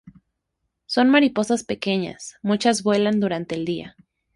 [0.87, 3.95] Son mariposas pequeñas, muchas vuelan durante el día.